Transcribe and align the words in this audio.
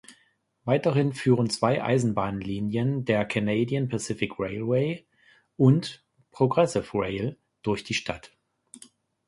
Weiterhin 0.65 1.13
führen 1.13 1.51
zwei 1.51 1.83
Eisenbahnlinien 1.83 3.05
der 3.05 3.23
Canadian 3.23 3.87
Pacific 3.87 4.39
Railway 4.39 5.05
und 5.57 6.03
Progressive 6.31 6.87
Rail 6.97 7.37
durch 7.61 7.83
die 7.83 7.93
Stadt. 7.93 8.31